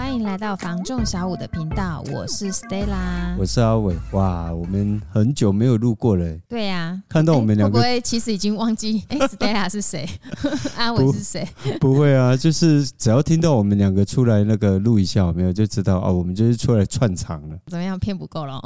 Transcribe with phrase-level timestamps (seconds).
[0.00, 3.94] 欢迎来到房仲小五的频道，我是 Stella，我是阿伟。
[4.12, 6.26] 哇，我们很久没有录过了。
[6.48, 9.04] 对呀、啊，看到我们两个，会不会其实已经忘记？
[9.08, 10.08] 哎，Stella 是谁？
[10.78, 11.46] 阿伟是谁？
[11.78, 17.58] 不会啊，就是只要听到我们两个出来那个录一下，有没有就知道哦，我们就是出来串场了。
[17.66, 17.98] 怎么样？
[17.98, 18.58] 骗不够了？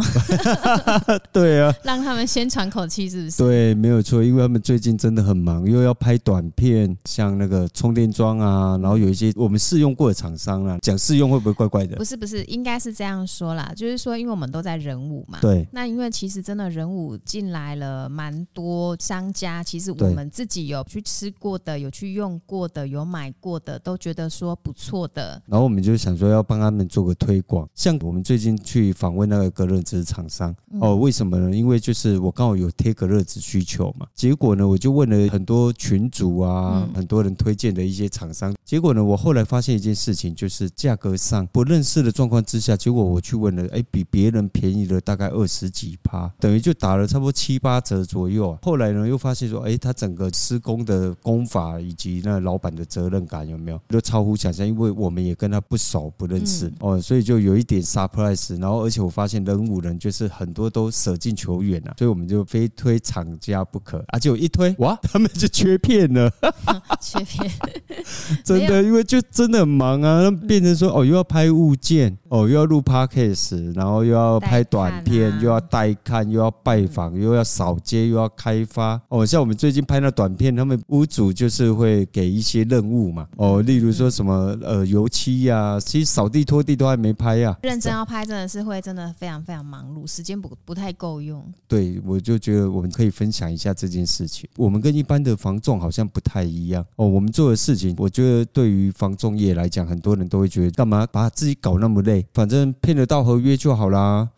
[1.32, 3.42] 对啊，让他们先喘口气，是不是？
[3.42, 11.23] 对，没有错，因为他们最近真的很忙，又要拍短片，像那个充电桩啊，然后有一些我们试用过的厂商啊，讲试用。
[11.30, 11.96] 会不会怪怪的？
[11.96, 15.66] 不是不是，应该是这样说啦，就是说，因为我们都在人武嘛，对。
[15.72, 25.40] 那因为其实真的人武进来了蛮多商家，其实我们自己有去吃过的，有去用过的，有买过的，都觉得说不错的。
[25.46, 31.56] 然后我们就想说要帮他们做个推广，像我们最近去访问那个隔热纸厂商哦，为什么呢？
[31.56, 41.13] 因为就是我刚好有贴隔热纸需求嘛，结果呢，我就问了很多群主啊，很多人推荐的一些厂商，结果呢，我后来发现一件事情，就是价格。
[41.16, 48.58] 上不认识的状况之下，结果我去问了，哎，比别人便宜了大概二十几趴，等于就打了差不多七八折左右啊。
[48.62, 54.66] 后来呢，又发现说，哎，他整个施工的工法以及那老板的责任感有没有，都超乎想象。
[54.66, 58.58] 因为我们也跟他不熟不认识哦，所以就有一点 surprise。
[58.58, 64.04] 然后，而且我发现人五人就是很多都舍近求远啊，所以我们就非推厂家不可。
[64.08, 66.30] 而且我一推，哇， 他们就缺片了，
[67.00, 67.50] 缺片，
[68.44, 71.03] 真的，因为就真的很忙啊，他们变成说，哦。
[71.04, 79.24] 又要拍物件哦，又要录 podcast，然后又要拍短片，又要带看，又要拜访，又要扫街，又要开发哦。
[79.24, 87.56] 像我们最近拍那短片，他们屋主就是会给一些任务嘛哦，例如说什么呃油漆呀，其实扫地拖地都还没拍呀。
[87.62, 91.44] 认真要拍，真的是会真的非常非常忙碌，时间不不太够用。
[91.68, 94.48] 对，我就觉得我们可以分享一下这件事情。
[94.56, 100.93] 我们跟一般的房仲好像不太一样哦，我们做的事情，我觉得对于房仲业来讲，很多人都会觉得干嘛？
[101.10, 104.28] 把自己搞那么累，反正骗得到合约就好啦。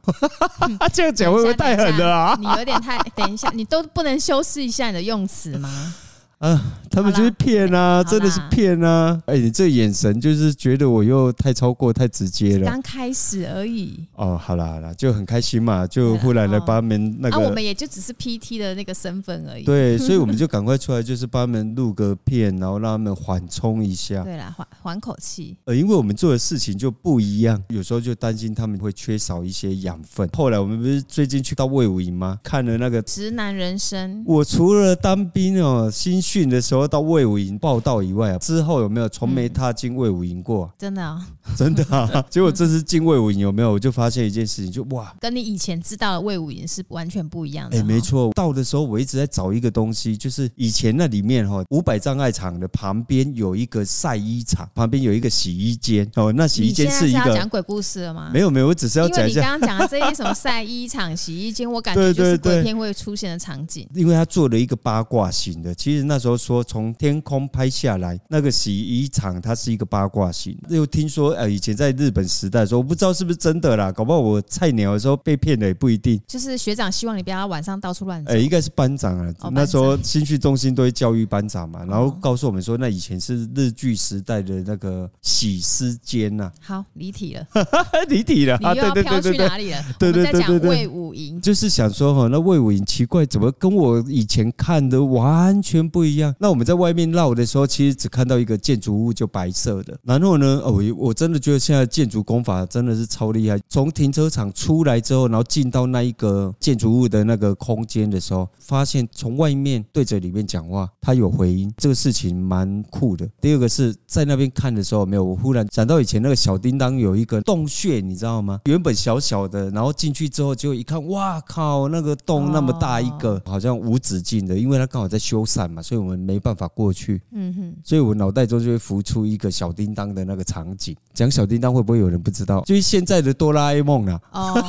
[0.79, 2.37] 啊， 这样讲会不会太狠了啊？
[2.41, 2.99] 你有点太……
[3.15, 5.95] 等一下，你都不能修饰一下你的用词吗？
[6.39, 6.61] 啊，
[6.91, 9.19] 他们就是骗啊，真的是骗啊！
[9.25, 12.67] 哎，你这眼神就是觉得我又太超过、太直接了。
[12.67, 14.07] 刚开始而已。
[14.17, 17.37] 哦，好啦好啦，就很开心嘛，就忽然来帮他们那个。
[17.37, 19.65] 啊，我们也就只是 PT 的那个身份而已。
[19.65, 24.23] 对， 所以我们就赶快出来，就是帮他们录个片，然后让他们缓冲一下。
[24.23, 25.57] 对啦，缓缓口气。
[25.65, 30.29] 呃，因为我们做的事情就不一样，有时候就担心他们会缺少一些养分。
[30.35, 32.39] 后来我们不是最近去到魏武营吗？
[32.43, 34.19] 看了那个《直男人生》。
[34.27, 36.26] 我除了当兵哦，新。
[36.27, 40.69] 训的时候到魏武营报道以外啊，之后有没有从没踏进魏武营过？
[40.77, 41.25] 真的啊，
[41.57, 42.21] 真的啊！
[42.29, 43.71] 结果这次进魏武营有没有？
[43.71, 47.79] 我就发现一件事情，就哇，跟你以前知道的魏武营是完全不一样的。
[47.79, 56.33] 哎，没错，到的时候我一直在找一个东西，就是以前那里面哈五百障碍场的旁边有一个晒衣场，旁边有一个洗衣间哦。
[56.33, 58.31] 那洗衣间是一个讲鬼故事了吗？
[58.35, 59.41] 没有没有，我只是要讲一下。
[59.41, 63.89] 你刚刚讲的这些什么晒衣场、洗衣间，我感觉就是鬼片会出现的场景。
[63.95, 66.16] 因为他做了一个八卦型的，其实那。
[66.17, 70.57] 那时候说从天空拍下来那个洗衣厂，它是一个八卦型。
[70.71, 76.19] 又听说呃，以前在日本时代说，我不知道是不是真的啦，搞不好我菜鸟的时候被骗了也不一定。
[76.27, 78.33] 就是学长希望你不要晚上到处乱走。
[78.33, 86.51] 哎，应该是班长啊，那时候新训中心都会教育班长嘛，然后告诉我们说，那以前是日剧时代的那个洗衣间呐。
[86.63, 87.47] 好，离体了，
[88.09, 89.85] 离体了，你又要飘去哪里了？
[89.99, 96.35] 对对对对对，魏武营就是想说哈，那魏武营奇怪，怎么跟我以前看的完全不一样？
[96.39, 99.99] 那我们在外面绕的时候，其实只看到一个建筑物，就白色的。
[100.03, 103.59] 然后呢，哦，我真的觉得现在建筑工法真的是超厉害。
[103.69, 113.29] 从停车场出来之后，然后进到那一个建筑物的那个空间的时候，发现从外面对着里面讲话，它有回音，这个事情蛮酷的。
[113.41, 118.61] 第二个是在那边看的时候，没有，我忽然想到以前那个小叮当有一个洞穴，你知道吗？
[118.67, 126.37] 原本小小的，然后进去之后就一看，哇靠，那个洞那么大一个，好像无止境的，因为它刚好在修缮嘛，所以我们没。
[126.47, 130.97] 办法过去，嗯哼，所以我脑袋中就会浮出一个小叮当的那个场景。
[131.13, 132.61] 讲小叮当会不会有人不知道？
[132.65, 134.21] 就是现在的哆啦 A 梦啊。
[134.31, 134.55] 哦，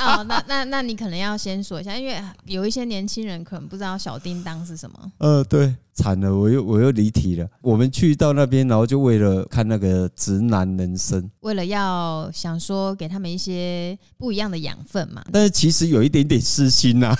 [0.00, 5.12] 哦，那那那你可能要先说一下，因为有一些年轻人可能不知道小叮当是什么。
[5.18, 5.72] 呃，对。
[5.94, 7.46] 惨了，我又我又离题了。
[7.60, 15.22] 我们去到那边，然后就为了看那个直男人生，为了要想说给他们一些不一样的养分嘛。
[15.30, 17.14] 但是其实有一点点私心呐。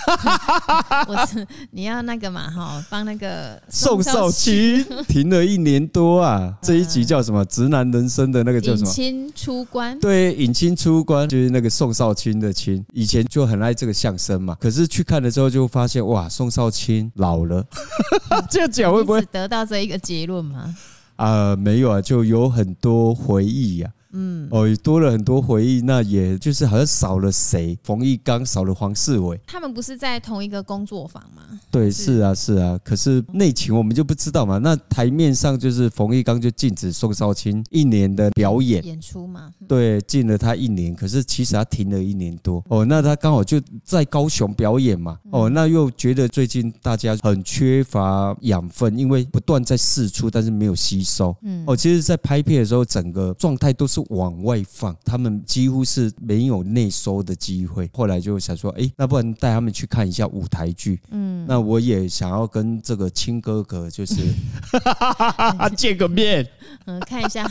[1.07, 6.57] 我是你要那个嘛哈，帮那个宋少卿停了一年多啊。
[6.63, 7.45] 这一集叫什么？
[7.45, 8.89] 直男人生的那个叫什么？
[8.89, 9.99] 引亲出关。
[10.01, 12.85] 对，引亲出关就是那个宋少卿的亲。
[12.93, 17.65] 以前就很爱这个相声嘛，可是去看的时候就发现哇，宋少卿老了。
[18.69, 20.75] 这样讲会不会得到这一个结论吗？
[21.17, 24.02] 啊、呃，没有啊，就有很多回忆呀、啊。
[24.13, 27.79] 嗯，哦，多了很多回忆，那也就是好像少了谁？
[27.83, 31.43] 冯玉刚少了黄世伟，他们不是在同一个工作坊吗？
[31.71, 32.79] 对，是，是啊，是啊。
[32.85, 34.59] 可是内情我们就不知道嘛。
[34.59, 39.51] 那台面上就是冯玉刚就禁止宋少卿一年的表演演出嘛？
[39.67, 40.95] 对，禁了他一年。
[40.95, 45.19] 可是其实他停了一年多哦，那他刚好就在高雄表演嘛。
[45.31, 51.35] 哦，那又觉得最近大家很缺乏养分，因为不断在试出，但是没有吸收。
[51.43, 57.89] 嗯，哦，其实，在拍片的时候，整个状态都是往外放，他们几乎是没有内收的机会。
[57.93, 61.01] 后来就想说，哎，那不然带他们去看一下舞台剧。
[61.11, 64.15] 嗯，那我也想要跟这个亲哥哥就是
[65.77, 66.47] 见个面。
[66.87, 67.49] 嗯，看一下，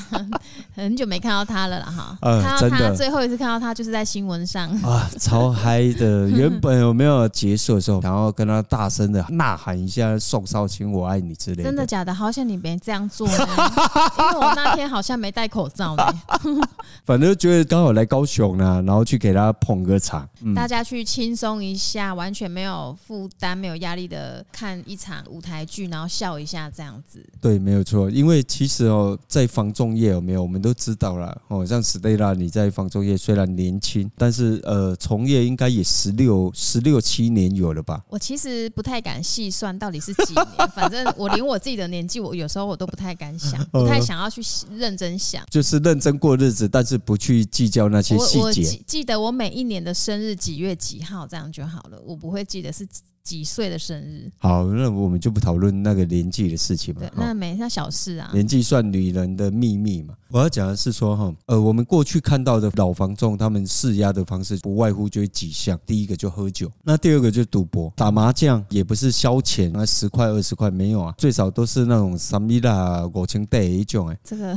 [0.76, 2.18] 很久没看到他了啦哈。
[2.22, 6.30] 呃，看到他最后一次看到他就是在新闻上啊，超嗨的。
[6.32, 11.64] 原本有没有结束的时候，然后跟他大声的呐喊一下“宋少卿，我爱你”之类的。
[11.64, 12.14] 真的假的？
[12.14, 13.48] 好像你没这样做呢，
[14.20, 16.04] 因为我那天好像没戴口罩呢。
[17.06, 27.26] 反正觉得刚好来高雄呢，然后去给他捧个场，嗯、大家去轻松一下，完全没有负担、没有压力的看一场舞台剧，然后笑一下这样子。
[27.40, 28.10] 对，没有错。
[28.10, 31.66] 因为其实哦，在房仲业有没有，我们都知道了哦。
[31.66, 38.04] 像 Stella，你在房仲业虽然年轻，但是呃，从业应该也十六、十六七年有了吧？
[38.10, 40.46] 我其实不太敢细算到底是几年，
[40.76, 44.42] 反正我连我自己的年纪，我有时候我都不太敢想，不太想要去
[44.72, 48.82] 认真想，就是认真过日子，但是不去计较那些细节。
[48.86, 52.88] 记得我每一年的生日几月几号这样就好了，我不会记得是。
[53.24, 54.32] 几岁的生日？
[54.40, 57.02] 好，那我们就不讨论那个年纪的事情嘛。
[57.02, 58.30] 对，那没那小事啊。
[58.34, 60.16] 年纪算女人的秘密嘛。
[60.34, 65.80] 我要讲的是说哈，呃，我们过去看到的老房仲他们释压的方式，不外乎就几项。
[65.86, 74.18] 第一个就喝酒，那第二个就赌博，打麻将也不是消遣，那十块二十块没有啊，最少都是那种三米啦、五千块一种哎。
[74.24, 74.56] 这个，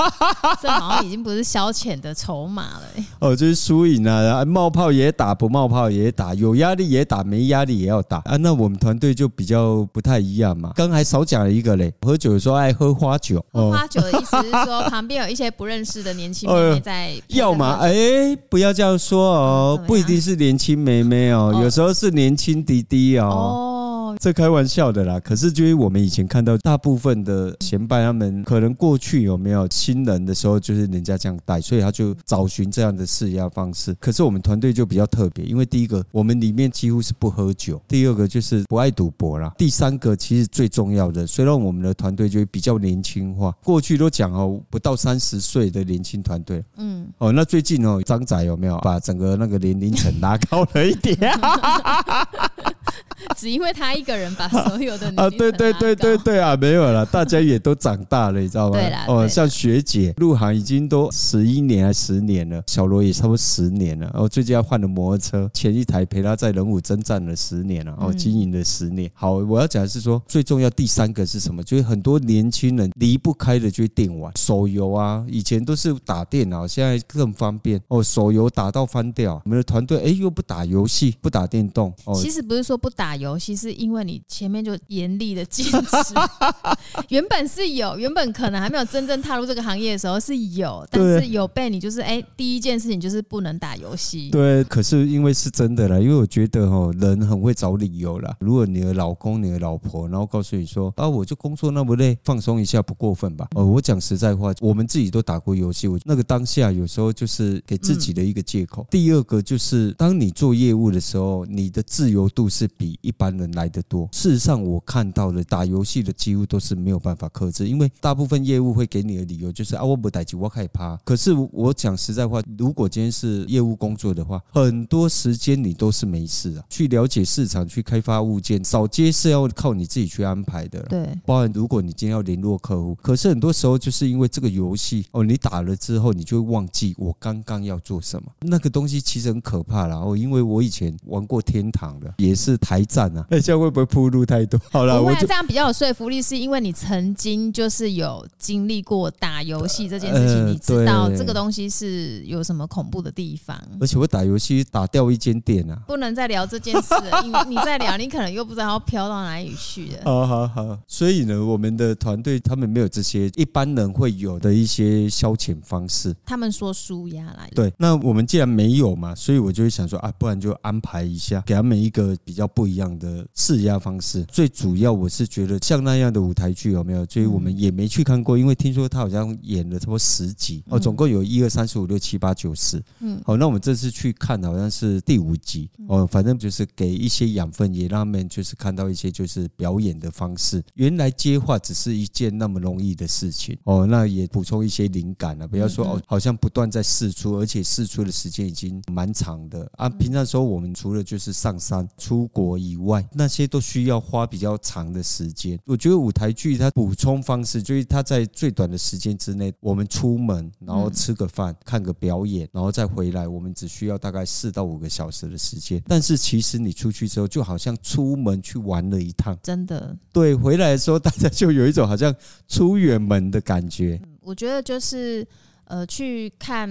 [0.62, 2.84] 这好像已经不是消遣的筹码了。
[3.18, 8.04] 哦，就是输赢啊，冒泡也打，不冒泡也打，有压力也打，没压力也要打。
[8.04, 10.72] 打啊，那我们团队就比较不太一样嘛。
[10.76, 13.44] 刚还少讲了一个嘞，喝酒的时候爱喝花酒。
[13.50, 17.12] 喝花酒的意思是说， 旁边有一些不认识的年轻妹妹在。
[17.28, 23.73] 要嘛，哎，不要这样说哦，不一定是年轻妹妹哦，有时候是年轻弟弟哦。
[24.20, 33.94] 这开玩笑的啦，可是就是我们以前看到大部分的前辈，他们可能过去有没有亲人的时候，就是人家这样带，所以他就找寻这样的释压方式。
[34.00, 51.16] 可是我们团队就比较特别，因为第一个我们里面几乎是不喝酒，第二个就是不爱赌博啦，第三个其实最重要的，虽然我们的团队就比较年轻化， 过去都讲哦，不到三十岁的年轻团队，嗯，哦，那最近哦，张仔有没有把整个那个年龄层拉高了一点？
[53.36, 58.78] 只因为他一个人把所有的啊，对对对对对啊，没有了，大家也都长大了，你知道吗？
[58.78, 64.10] 对啦，哦，像学姐入行已经都十一年还十年了，小罗也差不多十年了。
[64.14, 69.10] 哦，最近要换了摩托车，前一台陪他在人武征战了十年了，哦，经营了十年。
[69.14, 71.62] 好，我要讲的是说，最重要第三个是什么？
[71.62, 75.24] 就是很多年轻人离不开的就是电玩、手游啊。
[75.28, 79.40] 以前都是打电脑，现在更方便哦，手游打到翻掉。
[79.44, 81.92] 我们的团队哎，又不打游戏，不打电动。
[82.04, 86.14] 哦，其实不是说不打游戏，是因为你前面就严厉的坚持。
[87.08, 94.30] 原本是有，原本可能还没有真正踏入这个行业的时候是有，但是有被你就是哎，第一件事情就是不能打游戏。
[94.30, 98.36] 对，可是因为是真的啦，因为我觉得哦，人很会找理由啦。
[98.38, 103.48] 如果你的老公、你的老婆，然后告诉你说啊，我就工作那么累，放松一下不过分吧？
[103.54, 108.86] 哦，我讲实在话，我们自己都打过游戏，我那个当下有时候就是给自己的一个借口。
[108.90, 114.08] 第二个就是当你做业务的时候，你的自由度是比一般人来的多。
[114.12, 120.96] 事实上，我看到的打游戏的几乎都是没有办法克制，因为大部分业务会给你的理由就是啊，我不待机，我害怕。
[120.98, 130.80] 可是我讲实在话，如果今天是业务工作的话，很多时间你都是没事啊，去了解市场，去开发物件，扫街是要靠你自己去安排的。
[130.84, 138.28] 对，包含如果你今天要联络客户，可是很多时候就是因为这个游戏哦，你打了之后，你就会忘记我刚刚要做什么。
[138.40, 139.96] 那个东西其实很可怕啦。
[139.96, 143.24] 哦，因为我以前玩过天堂的，也是台战啊。
[143.30, 144.60] 那这样会不会铺路太多？
[144.70, 153.60] 好了，我这样比较有说服力，是因为你曾经就是有经历过打游戏这件事情，你知道这个东西是有什么恐怖的地方。
[153.80, 159.98] 而且我打游戏打掉一间店啊，不能再聊这件事了，因为你再聊，你可能又不知道要飘到哪里去了。
[160.04, 166.14] 好好好，所以呢，我们的团队他们没有这些一般人会有的一些消遣方式。
[166.24, 172.84] 他们说舒压来，对，那我们既然没有嘛，所以我就会想说啊，不然就安排一下，给他们一个比较不一样。
[172.84, 174.22] 样的释压方式。
[174.24, 177.02] 最主要我是觉得像那样的舞台剧有没有？
[177.06, 182.82] 所以我们也没去看过，因为听说他好像演了差不多十集哦，总共有一二三四五六七八九十。
[183.00, 190.62] 嗯，好，那我们这次去看好像是第五集哦，反正就是给一些养分，也让他们就是看到一些就是表演的方式。
[190.74, 195.46] 原来接话只是一件那么容易的事情哦，那也补充一些灵感啊。
[195.46, 199.88] 不要说哦，好像不断在试出，而且试出的时间已经蛮长的啊。
[199.88, 205.58] 平常时候我们除了就是上山出国以外，那些都需要花比较长的时间。
[205.64, 215.82] 我觉得舞台剧它补充方式就是它在最短的时间之内，我们出门然后吃个饭、看个表演，然后再回来，我们只需要大概四到五个小时的时间。
[215.86, 219.96] 但是其实你出去之后，就好像出门去玩了一趟，真的。
[220.12, 222.14] 对，回来的时候大家就有一种好像
[222.48, 224.00] 出远门的感觉。
[224.20, 225.26] 我觉得就是
[225.64, 226.68] 呃，去看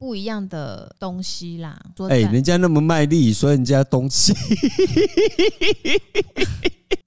[0.00, 1.78] 不一样的东西啦。
[2.08, 4.32] 哎、欸，人家那么卖力说人家东西。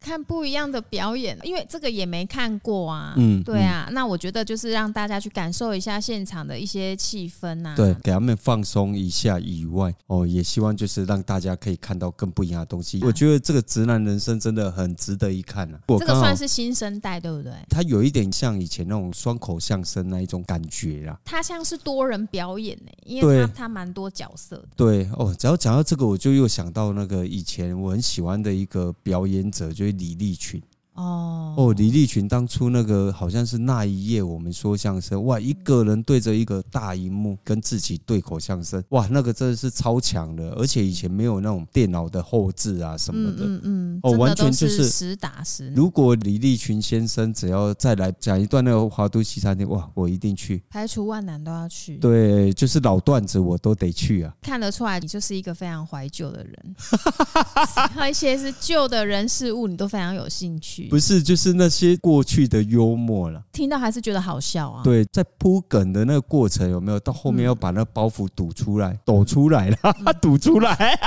[0.03, 3.13] 看不一样的表演，因为这个也没看过啊。
[3.15, 3.88] 嗯，对啊。
[3.93, 7.74] 那我觉得就是让大家去感受一下现场的一些气氛呐。
[7.77, 13.00] 对，给他们放松一下以外，哦，也希望就是让大家可以看到更不一样的东西。
[13.03, 15.79] 我觉得这个直男人生真的很值得一看啊。
[16.00, 17.53] 这个算是新生代，对不对？
[17.69, 21.17] 它有一点像以前那种双口相声那一种感觉啦。
[21.24, 24.67] 它像是多人表演呢，因为它它蛮多角色的。
[24.75, 30.62] 对哦，只要讲到这个，我就又想到那个以前我很喜欢的一个表演者，就李立群。
[30.94, 45.72] 哦哦，李立群当初那个好像是那一夜我们说相声，哇，一个人对着一个大荧幕跟自己对口相声，哇，那个真的是超强的，而且以前没有那种电脑的后置啊什么的，嗯嗯，哦，完全就是实打实。
[45.76, 51.98] 如果李立群先生只要再来讲一段那个华都西餐厅，哇，我一定去，排除万难都要去。
[51.98, 54.34] 对，就是老段子我都得去啊。
[54.42, 56.76] 看得出来你就是一个非常怀旧的人，
[57.94, 60.83] 还有一些是旧的人事物你都非常有兴趣。
[60.90, 63.42] 不是，就是那些过去的幽默了。
[63.52, 64.82] 听到还是觉得好笑啊。
[64.84, 69.78] 对，在铺梗的那个过程有没有到后面要把那个包袱堵出来，抖出来了，
[70.22, 71.00] 堵出来。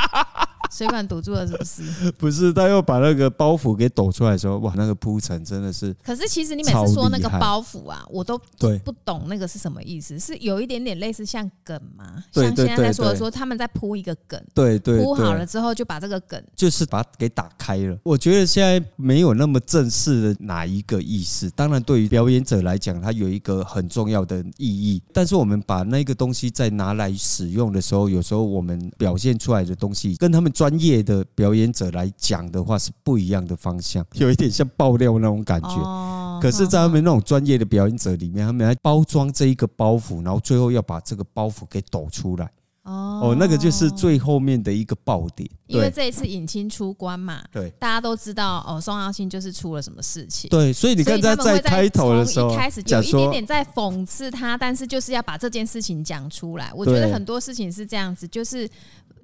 [0.72, 2.12] 水管堵住了是不是？
[2.18, 5.94] 不是，他又把那个包袱给抖出来的时候，哇，那个铺陈真的是。
[6.02, 8.38] 可是其实你每次说那个包袱啊，我都
[8.84, 12.24] 不懂那个是什么意思，是有一点点类似像梗吗？
[12.32, 17.96] 像现在在说的说他们在铺一个梗，对对，铺好了之后就把这个梗就是把它给打开了。
[18.02, 25.00] 我觉得现在没有那么正式的哪一个意思，当然对于表演者来讲，它有一个很重要的意义。
[25.12, 30.52] 但是我们把那个东西再拿来使用的时候，有时候我们表现出来的东西跟他们。
[30.56, 36.40] 专业的表演者来讲的话是不一样的方向， 有一点像爆料那种感觉。
[36.40, 42.50] 可是，在他们那种专业的表演者里面，他们来包装这一个包袱，然后最后要把这个包袱给抖出来。
[42.84, 45.46] 哦，那个就是最后面的一个爆点。
[45.66, 50.48] 因为这一次引清出关嘛，对，大家都知道哦，宋耀庆就是出了什么事情。
[50.48, 56.72] 对，所以你看他在开头的时候，一开始有一点点在讽刺他，但是就是要把这件事情讲出来。
[56.74, 58.66] 我觉得很多事情是这样子，就是。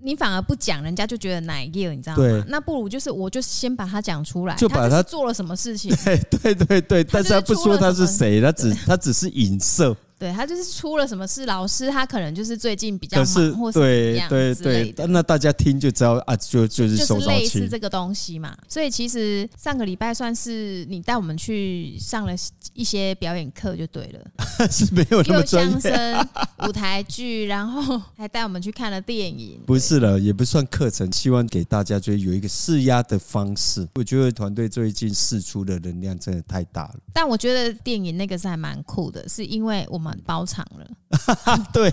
[0.02, 2.16] 你反而不讲，人家就觉得哪一个，你知道吗？
[2.16, 5.94] 对，那不如就是，我就先把他讲出来，就把他，他做了什么事情。
[6.04, 9.96] 对对对对，但是他不说他是谁，他只他只是影射。
[10.22, 18.56] 对，他就是出了什么事，老师他可能就是最近比较忙，是或是怎样对对对，那大家听就知道啊，就就是就是类似这个东西嘛。
[18.68, 22.32] 所以其实上个礼拜算是你带我们去上了
[22.72, 24.20] 一些表演课就对了，
[24.70, 25.72] 是没有那么专业。
[25.72, 26.28] 相声、
[26.68, 29.60] 舞台剧，然后还带我们去看了电影。
[29.66, 33.88] 不是了，也不算课程，希望给大家就有一个释压的方式。
[33.96, 36.94] 我觉得团队最近释出的能量真的太大了。
[37.12, 40.11] 但我觉得电影那个是还蛮酷的，是因为我们。
[40.24, 40.86] 包场了，
[41.72, 41.92] 对，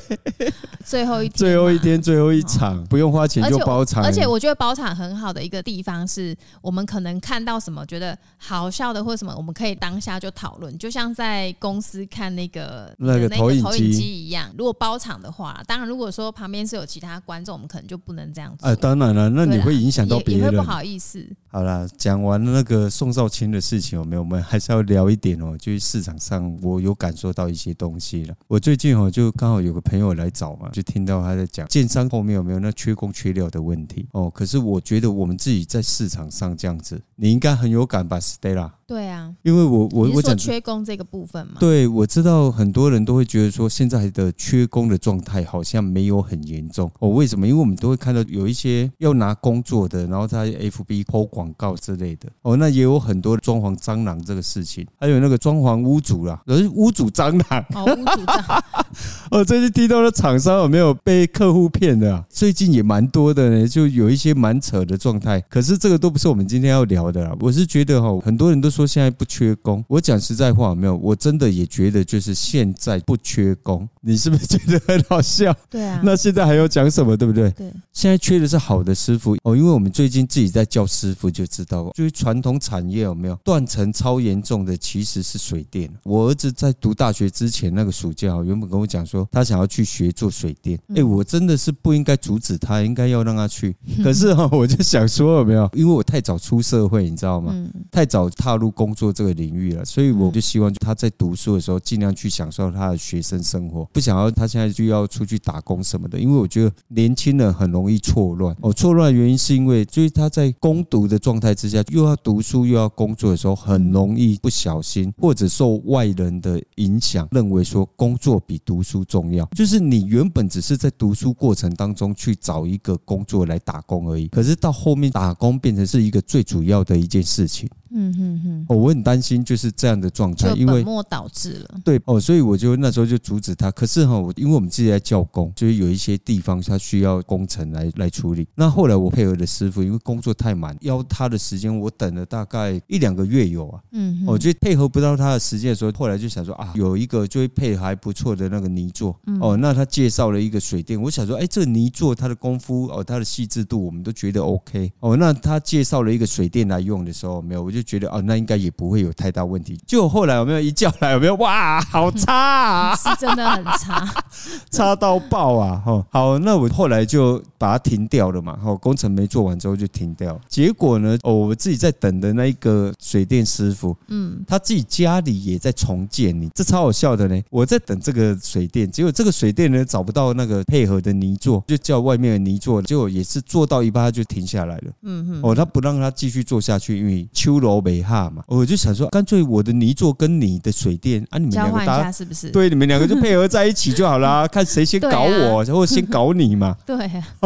[0.86, 4.04] 最后一天，最后一天，最后一场，不用花钱就包场。
[4.04, 14.50] 而且我觉得包场很好的一个地方是，我们可能看到什么觉得好笑的或什么，我们可以当下就讨论，就像在公司看那个那个投影机一样。
[14.58, 18.66] 如果包场的话，当然如果说旁边是有其他观众，我们可能就不能这样子。
[18.66, 21.28] 哎，当然了，那你会影响到别人，也会不好意思。
[21.52, 24.22] 好了，讲完那个宋少卿的事情，有没有？
[24.22, 28.09] 我们还是要聊一点哦，就是市场上我有感受到一些东西
[28.48, 34.30] 我最近哦，就刚好有个朋友来找嘛，就听到他在讲建商后面有没有那缺工缺料的问题哦。
[34.30, 38.72] 可是我觉得我们自己在市场上这样子，你应该很有感吧，Stella？
[38.90, 41.58] 对啊，因为我我我讲缺工这个部分嘛。
[41.60, 47.10] 对，我知道很多人都会觉得说现在的缺工的状态好像没有很严重哦。
[47.10, 47.48] 为什么？
[47.48, 52.58] 因为我们都会看到有一些要拿工作的，然后在 FB 抛广告之类的哦。
[52.58, 58.64] 那也有很多装潢蟑螂这个事情，还有那个装潢屋主啦，有屋主蟑螂哦，屋主蟑螂
[59.30, 59.46] 哦。
[59.46, 62.26] 最近听到的厂商有没有被客户骗的啊？
[62.28, 65.40] 最近也蛮多的呢，就有一些蛮扯的状态。
[65.42, 67.36] 可是这个都不是我们今天要聊的啦。
[67.40, 73.86] 我是觉得哈，很多人都说现在不缺工，我讲实在话，有没有，我真的也觉得就是现在不缺工。
[74.00, 75.54] 你是不是觉得很好笑？
[75.70, 76.00] 对啊。
[76.02, 77.18] 那现在还要讲什么？
[77.18, 77.52] 对不对？
[77.52, 77.70] 对。
[77.92, 85.92] 现在缺的是好的师傅哦，因为我们最近自己在教师傅，就知道，就是传统产业有没有断层超严重的，其实是水电。
[86.06, 90.80] 我儿子在读大学之前那个暑假，原本跟我讲说他想要去学做水电。
[90.96, 93.76] 哎，我真的是不应该阻止他，应该要让他去。
[94.02, 97.54] 可是哈， 我就想说有没有，因为我太早出社会，你知道吗？
[97.92, 106.20] 太早踏入工作这个领域了，所以我就希望他在读书的时候尽量去享受他的学生生活，不想要他现在就要出去打工什么的。
[106.20, 119.46] 因为我觉得年轻人很容易错乱哦，错乱的原因是因为就是他在攻读的状态之下，又要读书又要工作的时候，很容易不小心或者受外人的影响，认为说工作比读书重要。
[119.56, 127.70] 就是你原本只是在读书过程当中去找一个工作来打工而已，可是到后面打工变成是一个最主要的一件事情。
[127.92, 131.80] 嗯哼哼，哦，我很担心就是这样的状态，因为本末倒置了。
[131.84, 133.72] 对哦，所以我就那时候就阻止他。
[133.72, 138.48] 可是哈，我因为我们自己在教工，就是有一些地方他需要工程来来处理。
[138.56, 143.82] 那后来我配合的师傅，因为工作太满，要他的时间我等了大概一两个月有啊。
[143.92, 155.18] 嗯，我就配合不到他的时间的时候，后来就想说啊，有一个就会配合还不错的那个泥作哦，那他介绍了一个水电，我想说，哎，这个泥作他的功夫哦，他的细致度我们都觉得 OK 哦。
[155.18, 157.79] 那他介绍了一个水电来用的时候，没有，我就。
[157.82, 159.80] 觉得哦，那应该也不会有太大问题。
[159.88, 161.36] 就后来有没有一叫来有没有？
[161.36, 162.96] 哇， 好差啊！
[162.96, 164.14] 是真的很差，
[164.70, 165.82] 差到爆啊！
[165.86, 168.58] 哈，好，那我后来就把它停掉了嘛。
[168.58, 170.40] 哈，工程没做完之后就停掉。
[170.50, 177.42] 结果呢，哦，我自己在等的那一个水电师傅，嗯，他自己家里也在重建，你这超好笑的呢。
[177.50, 184.92] 我在等这个水电，结果这个水电呢找不到那个配合的泥作，就叫外面的泥作，结果也是做到一半他就停下来了。
[185.04, 187.69] 嗯哼，哦，他不让他继续做下去，因为秋楼。
[187.82, 192.50] 北哈嘛，我就想说，干脆我的泥作跟你的水电啊，你们两个搭是不是？
[192.52, 196.76] 对，你们两个就配合在一起就好了， 看谁先搞我，然后先搞你嘛。
[196.88, 196.96] 对，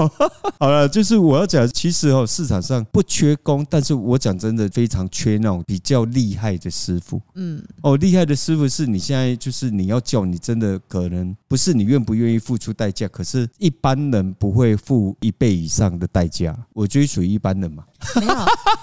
[0.59, 7.19] 好了，就是我要讲，其实哦，市场上不缺工，但是我讲真的，非常缺那种比较厉害的师傅。
[7.35, 16.55] 嗯，哦，厉害的师傅是你现在就是你要叫你真的可能不是你愿不愿意付出代价，可是一般人不会付一倍以上的代价。
[16.73, 17.83] 我觉得属于一般人嘛。
[18.15, 18.35] 没有，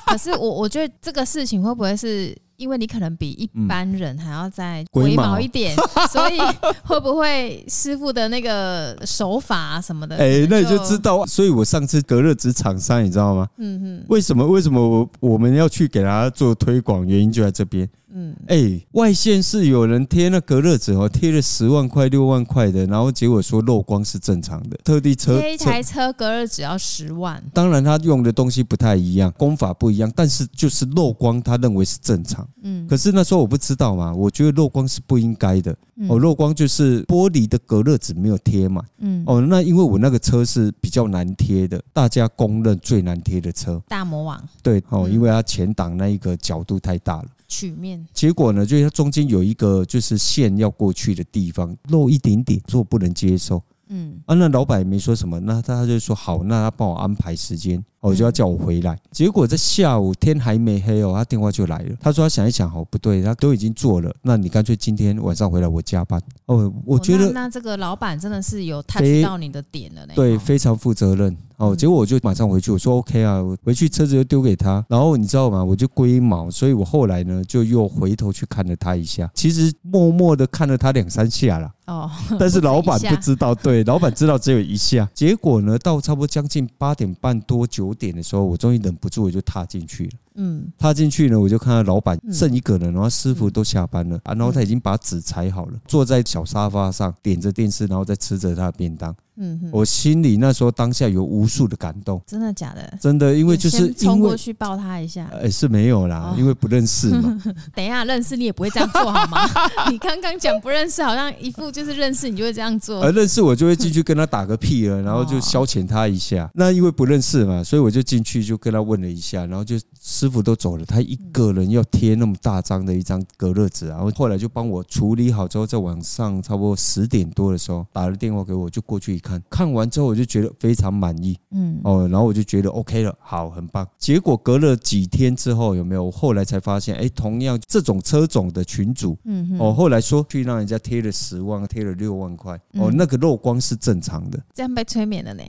[0.07, 5.77] 可是我我觉得这个事情会不会是因为你可能比一般人还要再龟毛一点，
[6.11, 6.39] 所以
[6.83, 10.17] 会不会师傅的那个手法啊什么的？
[10.17, 11.25] 哎，那你就知道。
[11.25, 13.47] 所以我上次隔热纸厂商，你知道吗？
[13.59, 14.05] 嗯哼。
[14.09, 14.45] 为什么？
[14.45, 17.07] 为什么我我们要去给他做推广？
[17.07, 17.89] 原因就在这边。
[18.13, 27.43] 嗯，哎，外县是有人贴那隔热纸哦，贴了十万块、六万块的，然后结果说漏光是正常的，特地车贴一台车隔热纸要十万。
[27.53, 32.47] 当然他用的东西不太一样，工法不一样，但是就是漏光，他认为是正常。
[32.63, 35.77] 嗯，可是那时候我不知道嘛，我觉得漏光是不应该的。
[36.09, 38.83] 哦，漏光就是玻璃的隔热纸没有贴嘛。
[39.01, 43.81] 嗯，哦，那因为我那个车是比较难贴的，大家公认最难贴的车。
[43.87, 44.43] 大魔王。
[44.63, 47.27] 对，哦，因为它前挡那一个角度太大了。
[47.51, 53.61] 曲面，结果呢，就是它中间有一个就是线要过去的地方漏一点点，说不能接受。
[53.89, 57.85] 嗯，啊，那老板也没说什么，那他就说好，那他帮我安排时间。
[58.01, 61.97] 我就要叫我回来，结果在下午天还没黑哦，他电话就来了。
[62.01, 66.19] 他说他想一想，哦，不对，他都已经做了，那你干脆今天晚上回来我加班。
[66.47, 70.15] 哦，我觉得那这个老板真的是有 touch 到你的点了嘞。
[70.15, 71.37] 对，非常负责任。
[71.59, 74.83] 哦，结果我就马上回去，我说 OK 啊，我回去车子就丢给他。
[74.89, 75.63] 然后你知道吗？
[75.63, 81.71] 我就龟毛，所以我后来呢就又回头去看了他一下，其实默默的看了他两三下了。
[81.87, 82.11] 哦，
[82.41, 85.07] 但是老板不知道，对，老板知道只有一下。
[85.13, 87.90] 结果呢，到差不多将近八点半多九。
[87.91, 90.13] 五点的时候，我终于忍不住，我就踏进去了。
[90.35, 99.15] 嗯，踏进去呢，我就看到老板剩一个人，然后师傅都下班了啊，然后他已经把纸裁好了，坐在小沙发上，点着电视，然后再吃着他的便当。
[99.43, 102.21] 嗯，我心里那时候当下有无数的感动。
[102.27, 102.99] 真的假的？
[103.01, 105.31] 真的，因为就是冲过去抱他一下。
[105.33, 107.41] 哎，是没有啦，因为不认识嘛。
[107.75, 109.39] 等一下，认识你也不会这样做好吗？
[109.91, 113.03] 你刚刚讲不认识，好像一副就是认识你就会这样做。
[113.03, 116.51] 而认识我就会进去跟他打个屁了，然后就消遣他一下。
[116.55, 119.77] 那因为不认识嘛，所以我就进去就跟他问了一下，然后就。
[120.21, 133.89] 师傅都走了，他一个人要贴那么大张的一张隔热纸，然后后来就帮我处理好之后，在晚上差不多十点多的时候打了电话给我，就过去一看，看完之后我就觉得非常满意，嗯，哦，然后我就觉得 OK 了，好，很棒。
[133.97, 136.05] 结果隔了几天之后，有没有？
[136.05, 145.43] 我后来才发现，哎，同样这种车种的群主，嗯，哦，后来说去让人家贴了十万，贴了六万块，哦，那个漏光是正常的，这样被催眠了呢。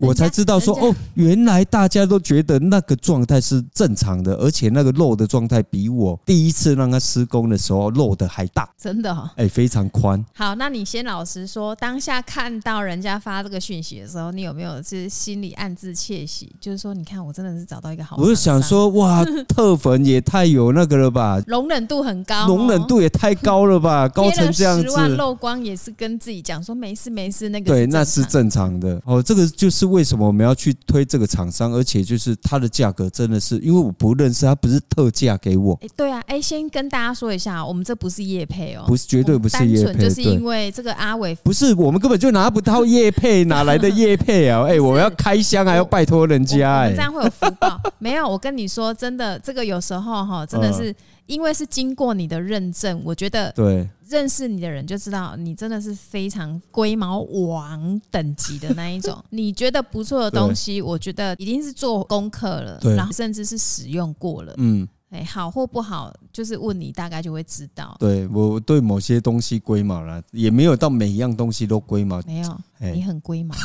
[0.00, 10.24] 我才知道说 哦，原来大家都觉得那个状态是正常的，而且那个漏的状态比我第一次让他施工的时候漏的还大，真的哦，哎，非常宽。
[10.34, 16.50] 好，那你先老实说，当下看到人家发这个讯息的时候，你有没有是心里暗自窃喜？
[16.58, 24.84] 就是说，你看我真的是找到一个好，我就想说哇， 特粉也太有那个了吧，容忍度很高，容忍度也太高了吧， 高成这样子。
[24.84, 29.50] 十万漏光也是跟自己讲说没事没事，那个对，那是正常的哦，这个。
[29.60, 35.76] 就是为什么我们要去推这个厂商，而且就是它的价格真的是，因为我不认识，他不是特价给我。
[35.82, 44.62] 哎，对啊，哎，先跟大家说一下，我们这不是叶配哦，不是，绝对不是叶配，就是因为这个阿伟不是，我们根本就拿不到叶配，哪来的叶配啊？
[44.70, 47.80] 哎，我要开箱还要拜托人家，哎，这样会有福报？
[47.98, 50.94] 没有，我跟你说，真的，这个有时候哈，真的是
[51.26, 53.88] 因为是经过你的认证，我觉得对。
[54.10, 59.16] 认识你的人就知道，你真的是非常龟毛王等级的那一种。
[59.30, 64.52] 你觉得不错的东西，我觉得一定是做功课了，然后甚至是使用过了。
[64.58, 67.96] 嗯，哎，好或不好，就是问你，大概就会知道。
[68.00, 72.20] 对，我对某些东西龟毛了，也没有到每一样东西都龟毛。
[72.26, 72.60] 没有，
[72.92, 73.54] 你很龟毛。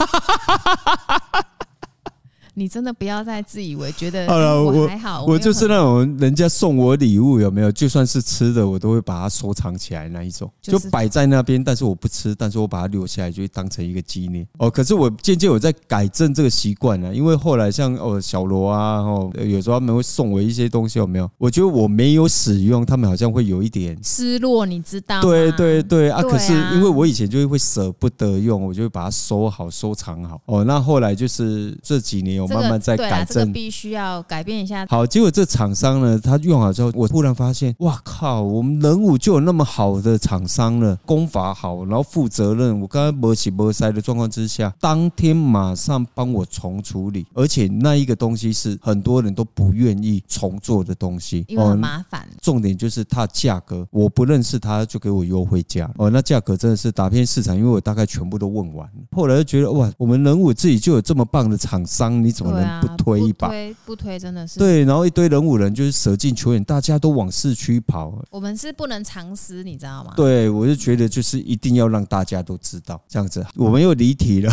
[2.56, 4.26] 你真的不要再自以为觉得
[4.64, 7.72] 我还好，我就是那种人家送我礼物有没有？
[7.72, 14.48] 就算是吃的，我都会把它收藏起来那一种，就摆在那边，但是我不吃，但是我把它留下来，就会当成一个纪念。
[14.58, 21.30] 哦，可是我渐渐有在改正这个习惯了，因为后来像哦小罗啊，哦有时候他们会送我一些东西，有没有？
[21.38, 25.22] 我觉得我没有使用，他们好像会有一点失落，你知道吗？
[25.22, 26.22] 对对对啊！
[26.22, 30.42] 可是因为我以前就会舍不得用，我就会把它收好收藏好。
[30.46, 32.62] 哦，那后来就是这几年有。
[32.62, 34.86] 慢慢在改正，必须要改变一下。
[34.90, 42.80] 好，结果这厂商呢，他用好之后，我突然发现，哇靠，我们人武就有那么好的厂商了，功法好，然后负责任。
[42.80, 52.28] 我刚刚没洗没塞的状况之下，当天马上帮我重处理，而且那一个东西是很多人都不愿意重做的东西，因为很麻烦。
[52.42, 55.90] 重点就是它价格，我不认识他，就给我优惠价。
[55.98, 58.88] 哦，那价格真的是打遍市场，因为我大概全部都问完。
[59.12, 63.48] 后来就觉得，哇，我们人武自己就有这么棒的厂商，你怎么能不推一把？
[63.48, 64.84] 不推不推，真的是对。
[64.84, 68.22] 然后一堆人五人就是舍近求远，大家都往市区跑。
[68.30, 70.12] 我们是不能藏私，你知道吗？
[70.18, 73.46] 对，我就觉得就是一定要让大家都知道，这样子。
[73.56, 74.52] 我们又离题了。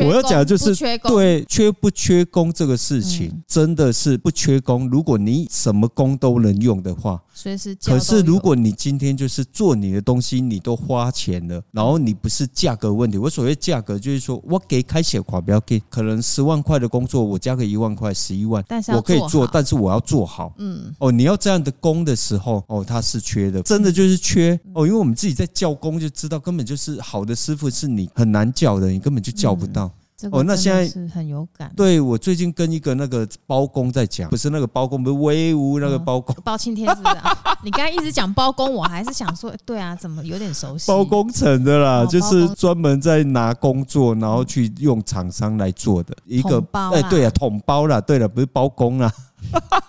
[0.00, 4.88] 我要讲的就是对缺不缺工这个事情，真的是不缺工。
[4.88, 7.20] 如果你什么工都能用的话。
[7.36, 13.18] 随时，可是如果你今天就是做你的东西，你都花钱了，然后你不是价格问题。
[13.18, 20.52] 我所谓价格就是说，我给开写款不要给，可能十万块的工作，我加个一万块，十一万，我可以做，但是我要做好。
[20.58, 24.58] 嗯，哦，你要这样的工的时候，哦，他是缺的，真的就是缺。
[24.74, 29.90] 哦，因为我们自己在叫工就知道，根本就是好的师傅是你很难叫的，你根本就叫不到。
[30.30, 31.72] 哦，那现在是很有感。
[31.76, 37.16] 对，我最近跟一个那个包工在讲，不是那个包工，不是威武那个包工，包青天是不是？
[37.62, 40.86] 你刚才一直讲包工，我还是想说，对啊，怎么有点熟悉？
[40.86, 46.90] 包工程的啦，就是专门在拿工作，然后去用厂商来做的一个包。
[46.92, 49.12] 哎，对啊，统包啦，对了，不是包工啦。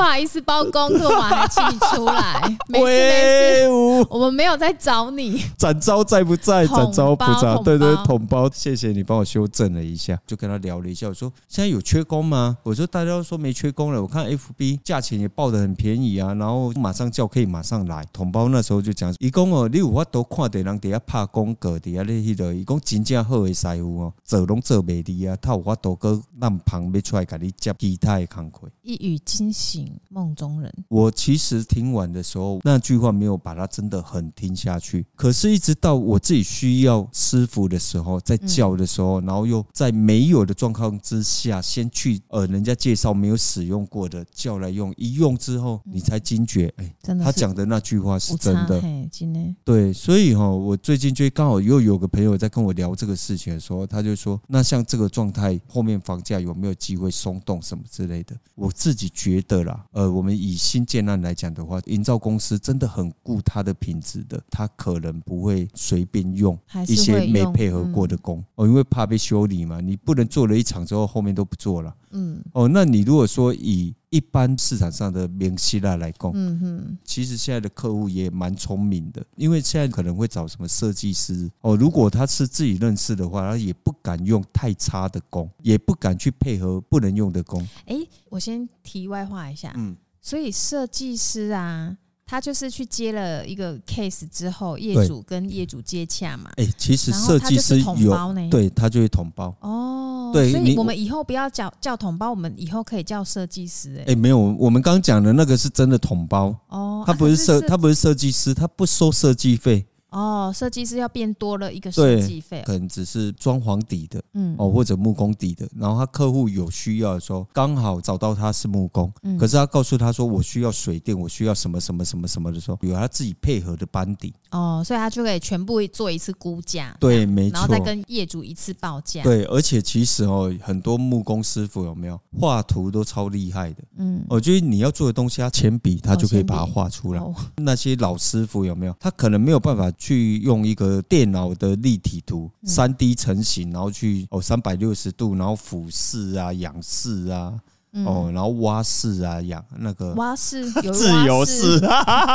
[0.00, 2.40] 不好意思，包工作嘛，还请你出来。
[2.68, 5.44] 没事没事，我们没有在找你。
[5.58, 6.66] 展昭在不在？
[6.66, 7.54] 展昭不在。
[7.62, 10.18] 对对，统包，谢谢你帮我修正了一下。
[10.26, 12.56] 就跟他聊了一下，我说现在有缺工吗？
[12.62, 14.00] 我说大家都说没缺工了。
[14.00, 18.02] 我看 FB 价钱也报的很便宜啊，然后马上叫可以马上来。
[18.10, 28.66] 统包那时候就讲，一共哦，你有法都看到人底下拍工格底下那些的，一共真正好的师傅哦，做拢做美丽啊，他有法都个让旁边出来给你接其他的工课。
[28.80, 30.72] 一语惊醒梦中人。
[30.88, 35.06] 我其实听完的时候，那句话没有把它真的很听下去。
[35.14, 48.80] 可是，一直到我自己需要师傅的时候，在叫的时候，然后又在没有的状况之下，先去呃人家介绍没有使用过的叫来用，一用之后，你才惊觉，哎，真的他讲的那句话是真的。
[49.10, 58.36] 真的对，所以哈，我最近就刚好又有个朋友在跟我聊这个事情的时候，他就说，那像这个状态，后面房价有没有机会松动什么之类的？
[58.54, 71.94] 我自己觉得啦，呃，我们以新建案来讲的话，营造公司真的很顾它的品质的，它可能不会随便用一些没配合过的工哦，因为怕被修理嘛，你不能做了一场之后后面都不做了。
[72.10, 87.66] 嗯，哦，那你如果说以一般市场上的明希腊来供，嗯哼，其实现在的客户也蛮聪明的，因为现在可能会找什么设计师哦，如果他是自己认识的话，他也不敢用太差的工，也不敢去配合不能用的工。
[87.86, 87.96] 哎，
[88.28, 91.96] 我先题外话一下，嗯，所以设计师啊。
[92.30, 96.48] 他就是去接了一个 case 之后，业主跟业主接洽嘛。
[96.58, 98.14] 哎，其实设计师有，
[98.48, 99.52] 对他就会统包。
[99.58, 103.96] 哦，对，所以我们以后不要叫叫统包，我们以后可以叫设计师。
[104.06, 106.56] 哎，哎，没有，我们刚讲的那个是真的统包。
[106.68, 109.84] 哦，他不是设，他不是设计师，他不收设计费。
[110.10, 115.68] 哦，设计师要变多了一个设计费，可能只是装潢底的，嗯，哦，或者木工底的。
[115.76, 124.34] 然后他客户有需要的时候，刚好找到他是木工，嗯，可是他告诉他说，我需要水电，我需要什么什么什么什么的时候，有他自己配合的班底。
[124.50, 129.22] 哦，所以他就可以全部做一次估价，对，没错，然后再跟业主一次报价。
[129.22, 137.20] 对，而且其实哦，很多木工师傅有没有画图都超厉害的，嗯，我觉得你要做的东西，他铅笔他就可以把它画出来。
[137.20, 138.96] 哦，那些老师傅有没有？
[138.98, 147.60] 他可能没有办法去用一个电脑的立体图，三 D 成型，然后去哦三百六十度，然后俯视啊、仰视啊。
[148.04, 151.80] 哦，然后蛙式啊，养那个蛙式 自由式，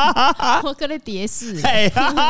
[0.64, 1.62] 我跟你蝶式，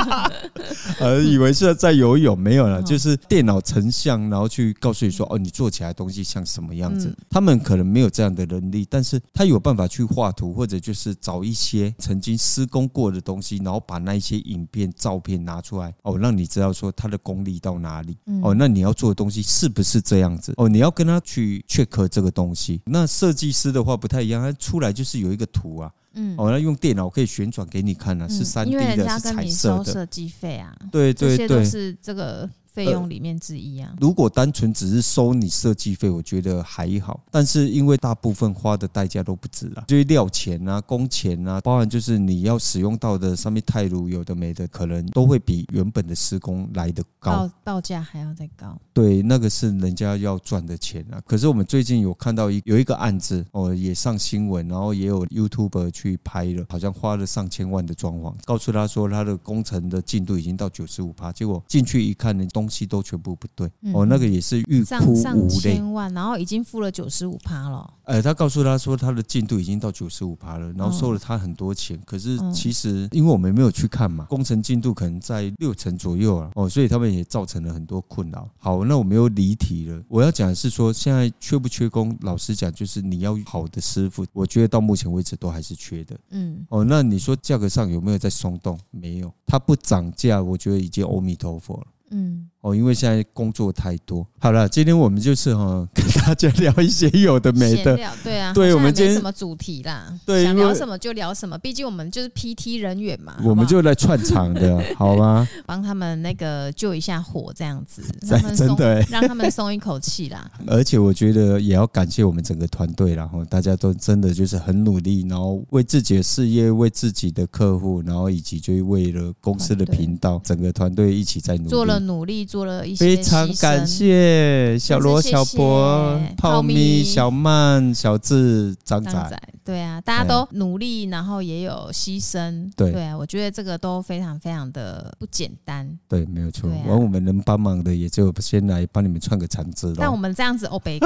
[1.00, 7.12] 呃，以为是在游泳，没有了，就是电脑成像，然后去告诉你说，哦，你做起来东西像什么样子。
[7.28, 18.16] 他们可能没有这样的能力，但是他有办法去画图，或者就是找一些曾经施工过的东西，然后把那一些影片、照片拿出来，哦，让你知道说他的功力到哪里。
[18.44, 20.54] 哦，那你要做的东西是不是这样子？
[20.58, 23.04] 哦，你要跟他去 check 这个东西，那。
[23.18, 32.50] 设计师的话不太一样，他出来就是有一个图啊，嗯，哦，那用电脑可以旋转给你看啊，是三 D 的，是彩色的，设计费啊，对对对，这些都是这个。
[32.76, 33.96] 费用里面之一啊。
[34.02, 37.22] 如果单纯只是收你设计费，我觉得还好。
[37.32, 48.78] 但是因为大部分花的代价都不止啊，就是料钱啊、工钱啊，包含就是你要使用到的上面钛炉有的没的，可能都会比原本的施工来的高，报价还要再高。
[48.92, 51.22] 对，那个是人家要赚的钱啊。
[51.26, 67.94] 可是我们最近有看到一有一个案子哦，也上新闻，然后也有 YouTuber 去拍了，好像花了上千万的装潢，告诉他说他的工程的进度已经到九十五趴，结果进去一看呢，东西都全部不对哦，那个也是欲哭无泪，上千万，然后已经付了九十五趴了。
[68.04, 72.00] 呃，他告诉他说他的进度已经到九十五趴了，然后收了他很多钱。
[72.06, 78.48] 可是其实因为我们没有去看嘛，工程进度可能在六成左右啊，哦，所以他们也造成了很多困扰。
[78.58, 80.02] 好，那我们又离题了。
[80.08, 82.16] 我要讲的是说，现在缺不缺工？
[82.22, 86.18] 老实讲，就是你要好的师傅，我觉得到目前为止都还是缺的。
[86.30, 88.80] 嗯，哦，那你说价格上有没有在松动？
[88.92, 91.88] 没有，它不涨价，我觉得已经阿弥陀佛了。
[92.12, 92.50] 嗯。
[92.62, 94.26] 哦，因为现在工作太多。
[94.40, 97.96] 好了，今天我们就是哈，跟大家聊一些有的没的。
[98.24, 100.12] 对啊，对，我们今天什么主题啦？
[100.26, 101.56] 对，想聊什么就聊什么。
[101.60, 105.48] 毕竟我们就是 PT 人员嘛，我们就来串场的， 好吗？
[105.68, 108.78] 帮他们那个救一下火，这样子， 让他们松，
[109.12, 110.50] 让他们松一口气啦。
[110.66, 122.46] 而且我觉得也要感谢我们整个团队，然后大家都真的就是很努力，然后为自己的事业、为自己的客户，然后以及就为了公司的频道，整个团队一起在努力，做了努力。
[122.46, 136.70] 做了一些非常感谢小罗、小博、泡咪、小曼、小智、张仔，对啊，大家都努力，然后也有牺牲，对对啊，我觉得这个都非常非常的不简单，对，没有错。
[136.86, 139.96] 完，我们能帮忙的也就先来帮你们串个场子了。
[139.98, 141.00] 但我们这样子欧北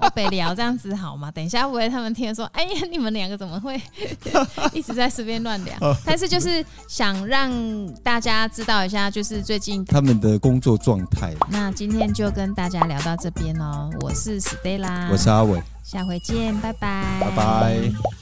[0.00, 1.30] 欧北聊这样子好吗？
[1.30, 3.80] 等一下，不会他们听说，哎呀，你们两个怎么会
[4.72, 5.76] 一直在随便乱聊？
[6.04, 7.50] 但是就是想让
[8.02, 10.78] 大家知道一下，就是最近他们的工作。
[10.78, 11.34] 状态。
[11.50, 18.17] 那今天就跟大家聊到这边哦，我是 Stella，我是阿伟，下回见，拜拜，拜拜。